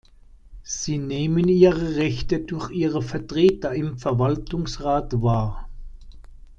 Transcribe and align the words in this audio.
Sie 0.63 0.97
nehmen 0.97 1.47
ihre 1.47 1.95
Rechte 1.97 2.39
durch 2.39 2.71
ihre 2.71 3.03
Vertreter 3.03 3.71
im 3.75 3.99
Verwaltungsrat 3.99 5.21
wahr. 5.21 5.69